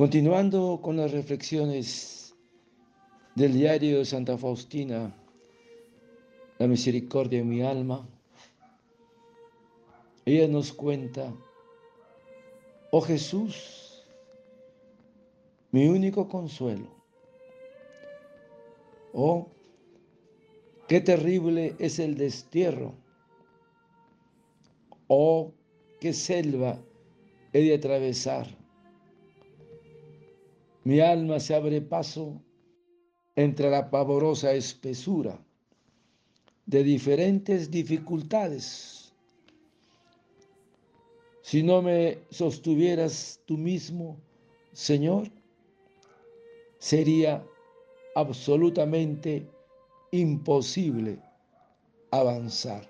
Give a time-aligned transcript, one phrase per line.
[0.00, 2.34] Continuando con las reflexiones
[3.34, 5.14] del diario de Santa Faustina,
[6.58, 8.08] la misericordia de mi alma,
[10.24, 11.30] ella nos cuenta,
[12.90, 14.02] oh Jesús,
[15.70, 16.88] mi único consuelo,
[19.12, 19.50] oh,
[20.88, 22.94] qué terrible es el destierro,
[25.08, 25.52] oh,
[26.00, 26.78] qué selva
[27.52, 28.59] he de atravesar
[30.84, 32.42] mi alma se abre paso
[33.36, 35.38] entre la pavorosa espesura
[36.66, 39.12] de diferentes dificultades.
[41.42, 44.18] Si no me sostuvieras tú mismo,
[44.72, 45.30] Señor,
[46.78, 47.44] sería
[48.14, 49.46] absolutamente
[50.12, 51.18] imposible
[52.10, 52.89] avanzar.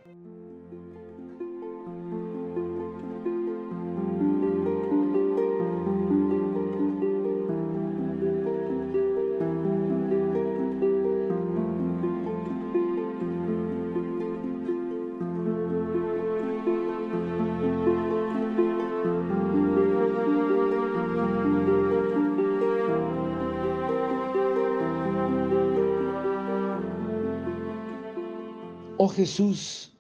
[29.03, 29.95] Oh Jesús,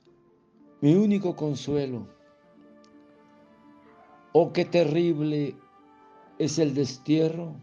[0.82, 2.06] mi único consuelo.
[4.32, 5.56] Oh, qué terrible
[6.38, 7.54] es el destierro.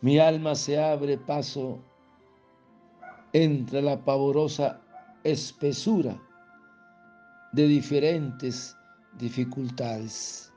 [0.00, 1.78] Mi alma se abre paso
[3.32, 4.80] entre la pavorosa
[5.22, 6.20] espesura
[7.52, 8.76] de diferentes
[9.20, 10.52] dificultades.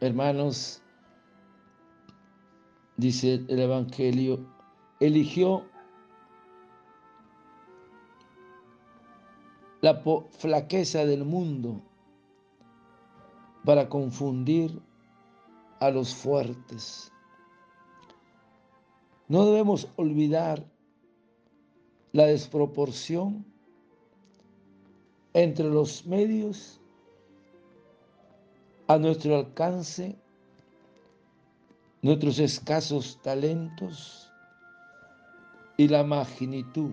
[0.00, 0.80] Hermanos,
[2.96, 4.40] dice el Evangelio,
[4.98, 5.70] eligió
[9.82, 10.00] la
[10.38, 11.82] flaqueza del mundo
[13.64, 14.80] para confundir
[15.80, 17.12] a los fuertes.
[19.26, 20.64] No debemos olvidar
[22.12, 23.44] la desproporción
[25.34, 26.80] entre los medios
[28.86, 30.16] a nuestro alcance,
[32.02, 34.30] nuestros escasos talentos
[35.76, 36.92] y la magnitud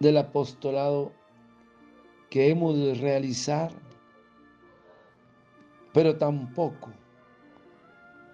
[0.00, 1.12] del apostolado
[2.36, 3.72] que hemos de realizar,
[5.94, 6.90] pero tampoco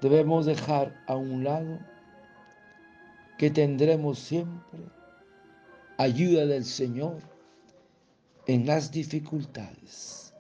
[0.01, 1.79] debemos dejar a un lado
[3.39, 4.81] que tendremos siempre
[5.99, 7.19] ayuda del Señor
[8.49, 10.35] en las dificultades.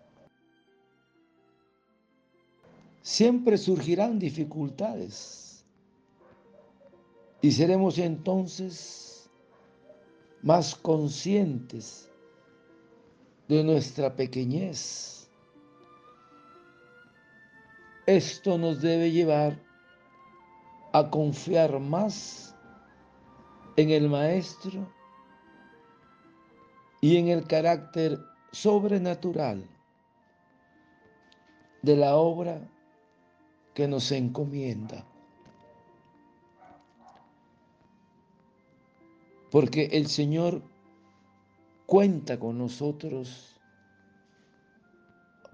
[3.00, 5.64] Siempre surgirán dificultades
[7.40, 9.30] y seremos entonces
[10.42, 12.08] más conscientes
[13.48, 15.30] de nuestra pequeñez.
[18.06, 19.58] Esto nos debe llevar
[20.92, 22.54] a confiar más
[23.76, 24.86] en el Maestro
[27.00, 28.19] y en el carácter
[28.53, 29.69] sobrenatural
[31.82, 32.60] de la obra
[33.74, 35.04] que nos encomienda.
[39.50, 40.62] Porque el Señor
[41.92, 43.60] cuenta con nosotros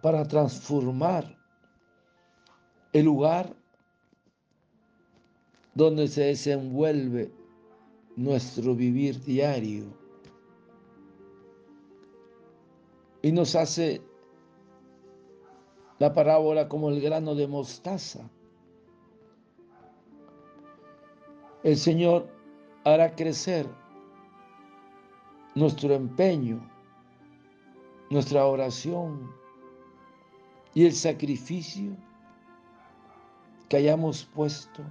[0.00, 1.36] para transformar
[2.92, 3.56] el lugar
[5.74, 7.32] donde se desenvuelve
[8.14, 9.86] nuestro vivir diario
[13.20, 14.00] y nos hace
[15.98, 18.30] la parábola como el grano de mostaza.
[21.64, 22.28] El Señor
[22.84, 23.66] hará crecer
[25.58, 26.60] nuestro empeño,
[28.10, 29.28] nuestra oración
[30.72, 31.96] y el sacrificio
[33.68, 34.82] que hayamos puesto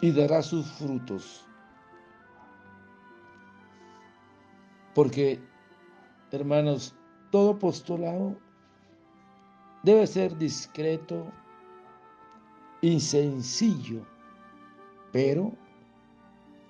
[0.00, 1.44] y dará sus frutos.
[4.94, 5.42] Porque,
[6.30, 6.94] hermanos,
[7.32, 8.36] todo apostolado
[9.82, 11.26] debe ser discreto
[12.80, 14.06] y sencillo,
[15.10, 15.52] pero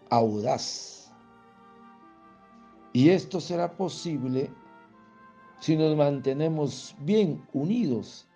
[0.08, 1.03] audaz.
[2.94, 4.49] Y esto será posible
[5.58, 8.29] si nos mantenemos bien unidos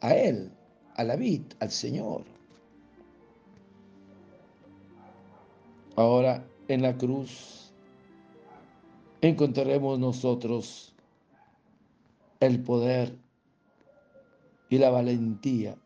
[0.00, 0.50] a Él,
[0.96, 2.24] a la vid, al Señor.
[5.94, 7.72] Ahora en la cruz
[9.20, 10.92] encontraremos nosotros
[12.40, 13.16] el poder
[14.70, 15.76] y la valentía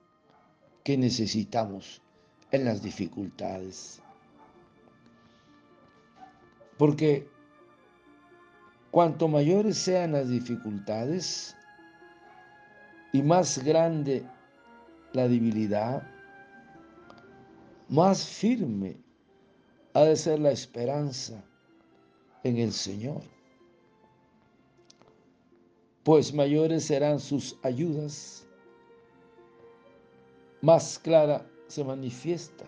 [0.83, 2.00] que necesitamos
[2.53, 4.00] en las dificultades.
[6.79, 7.31] Porque
[8.93, 11.56] Cuanto mayores sean las dificultades,
[13.15, 14.27] Y más grande
[15.12, 16.03] la debilidad,
[17.89, 18.97] más firme
[19.94, 21.43] ha de ser la esperanza
[22.43, 23.23] en el Señor.
[26.05, 28.47] Pues mayores serán sus ayudas,
[30.62, 32.65] más clara se manifiesta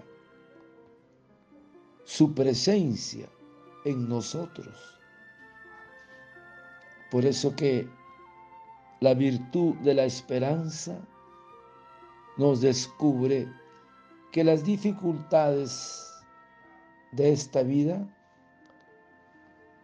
[2.04, 3.28] su presencia
[3.86, 4.94] en nosotros.
[7.14, 7.88] Por eso que
[8.98, 10.98] la virtud de la esperanza
[12.38, 13.48] nos descubre
[14.32, 16.12] que las dificultades
[17.12, 18.04] de esta vida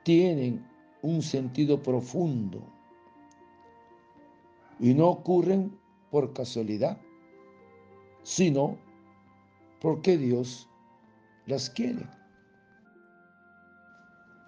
[0.02, 0.68] tienen
[1.02, 2.60] un sentido profundo
[4.80, 5.78] y no ocurren
[6.10, 7.00] por casualidad,
[8.24, 8.76] sino
[9.80, 10.68] porque Dios
[11.46, 12.08] las quiere.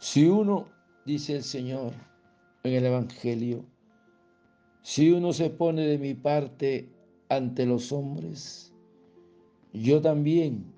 [0.01, 0.67] Si uno,
[1.07, 1.93] dice el Señor
[2.65, 3.65] en el Evangelio,
[4.83, 6.89] si uno se pone de mi parte
[7.29, 8.73] ante los hombres,
[9.73, 10.73] yo también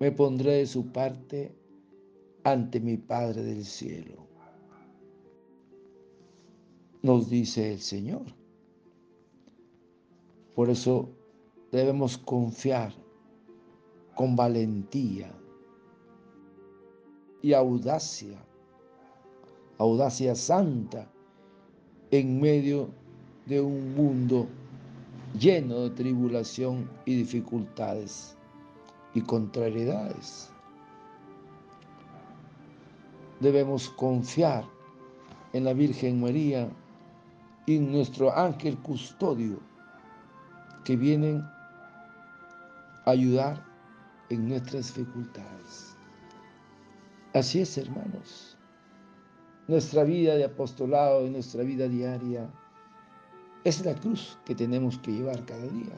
[0.00, 1.54] me pondré de su parte
[2.44, 4.26] ante mi Padre del cielo.
[7.02, 8.24] Nos dice el Señor.
[10.54, 11.08] Por eso
[11.70, 12.92] debemos confiar
[14.14, 15.32] con valentía
[17.40, 18.44] y audacia,
[19.82, 21.10] audacia santa
[22.10, 22.88] en medio
[23.46, 24.46] de un mundo
[25.38, 28.36] lleno de tribulación y dificultades
[29.14, 30.50] y contrariedades.
[33.40, 34.64] Debemos confiar
[35.52, 36.70] en la Virgen María
[37.66, 39.58] y en nuestro ángel custodio
[40.84, 41.40] que vienen
[43.04, 43.64] a ayudar
[44.30, 45.96] en nuestras dificultades.
[47.34, 48.56] Así es, hermanos.
[49.68, 52.50] Nuestra vida de apostolado y nuestra vida diaria
[53.64, 55.96] es la cruz que tenemos que llevar cada día,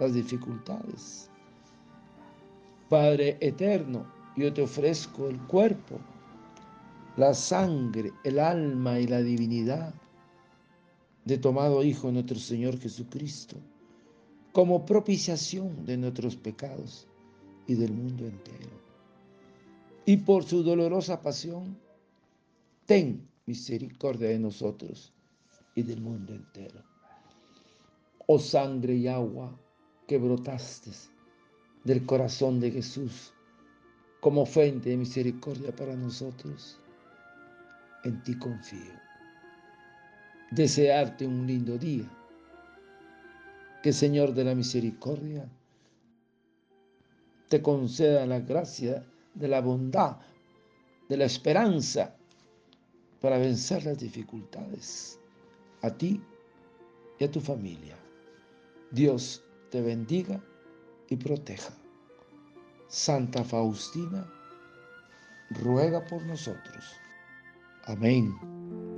[0.00, 1.30] las dificultades.
[2.88, 4.04] Padre eterno,
[4.36, 6.00] yo te ofrezco el cuerpo,
[7.16, 9.94] la sangre, el alma y la divinidad
[11.24, 13.56] de tomado Hijo nuestro Señor Jesucristo,
[14.52, 17.06] como propiciación de nuestros pecados
[17.68, 18.70] y del mundo entero.
[20.06, 21.76] Y por su dolorosa pasión,
[22.90, 25.14] ten misericordia de nosotros
[25.76, 26.82] y del mundo entero.
[28.26, 29.56] Oh sangre y agua
[30.08, 30.90] que brotaste
[31.84, 33.32] del corazón de Jesús
[34.18, 36.80] como fuente de misericordia para nosotros,
[38.02, 38.98] en ti confío.
[40.50, 42.10] Desearte un lindo día.
[43.84, 45.48] Que Señor de la Misericordia
[47.48, 50.16] te conceda la gracia de la bondad,
[51.08, 52.16] de la esperanza
[53.20, 55.18] para vencer las dificultades,
[55.82, 56.22] a ti
[57.18, 57.96] y a tu familia.
[58.90, 60.42] Dios te bendiga
[61.08, 61.74] y proteja.
[62.88, 64.26] Santa Faustina,
[65.50, 66.84] ruega por nosotros.
[67.84, 68.89] Amén.